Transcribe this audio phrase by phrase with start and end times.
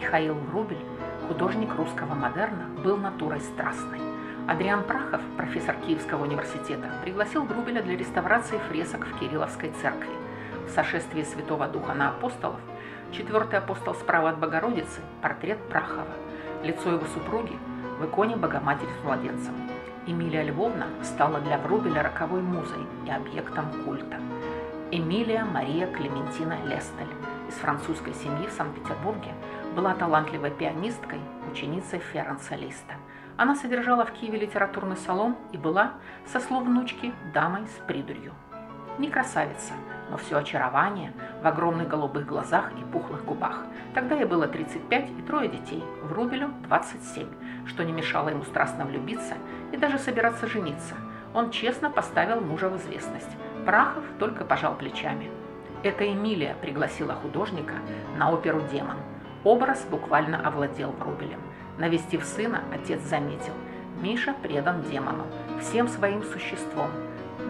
[0.00, 0.82] Михаил Врубель,
[1.28, 4.00] художник русского модерна, был натурой страстной.
[4.48, 10.08] Адриан Прахов, профессор Киевского университета, пригласил Врубеля для реставрации фресок в Кирилловской церкви.
[10.66, 12.60] В сошествии Святого Духа на апостолов
[13.12, 16.06] четвертый апостол справа от Богородицы– портрет Прахова.
[16.62, 17.58] Лицо его супруги
[17.98, 19.52] в иконе Богоматери с младенцем.
[20.06, 24.16] Эмилия Львовна стала для Врубеля роковой музой и объектом культа.
[24.90, 27.06] Эмилия Мария Клементина Лестель
[27.48, 29.34] из французской семьи в Санкт-Петербурге
[29.74, 31.20] была талантливой пианисткой,
[31.50, 32.94] ученицей Ференса Листа.
[33.36, 35.92] Она содержала в Киеве литературный салон и была,
[36.26, 38.34] со слов внучки, дамой с придурью.
[38.98, 39.72] Не красавица,
[40.10, 43.64] но все очарование в огромных голубых глазах и пухлых губах.
[43.94, 47.28] Тогда ей было 35 и трое детей, в Рубелю 27,
[47.66, 49.34] что не мешало ему страстно влюбиться
[49.72, 50.96] и даже собираться жениться.
[51.32, 53.30] Он честно поставил мужа в известность.
[53.64, 55.30] Прахов только пожал плечами.
[55.82, 57.74] Это Эмилия пригласила художника
[58.18, 58.96] на оперу «Демон».
[59.42, 61.40] Образ буквально овладел Врубелем.
[61.78, 63.54] Навестив сына, отец заметил.
[64.02, 65.24] Миша предан демону,
[65.60, 66.88] всем своим существом.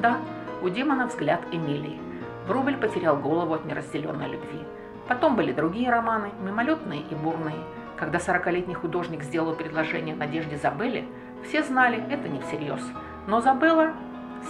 [0.01, 0.19] Да,
[0.63, 2.01] у демона взгляд Эмилии.
[2.47, 4.61] Врубель потерял голову от неразделенной любви.
[5.09, 7.59] Потом были другие романы, мимолетные и бурные.
[7.97, 11.05] Когда 40-летний художник сделал предложение Надежде Забелле,
[11.45, 12.81] все знали, это не всерьез.
[13.27, 13.93] Но Забелла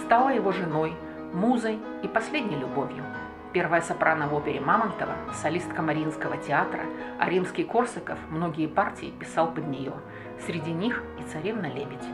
[0.05, 0.93] стала его женой,
[1.33, 3.03] музой и последней любовью.
[3.53, 6.83] Первая сопрано в опере Мамонтова, солистка Мариинского театра,
[7.19, 9.91] а римский Корсаков многие партии писал под нее.
[10.45, 12.07] Среди них и царевна-лебедь.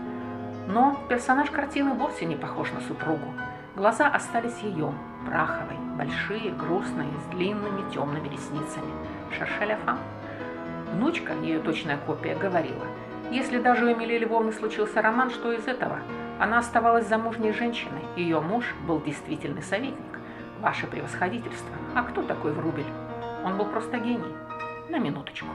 [0.68, 3.34] Но персонаж картины вовсе не похож на супругу.
[3.76, 4.92] Глаза остались ее,
[5.28, 8.92] Праховой, большие, грустные, с длинными темными ресницами.
[9.38, 9.98] Шершеляфа.
[10.92, 12.86] Внучка, ее точная копия, говорила,
[13.30, 16.00] если даже у Эмилии Львовны случился роман, что из этого?
[16.40, 20.17] Она оставалась замужней женщиной, ее муж был действительный советник.
[20.62, 21.70] Ваше превосходительство.
[21.96, 22.86] А кто такой Врубель?
[23.46, 24.34] Он был просто гений.
[24.90, 25.48] На минуточку.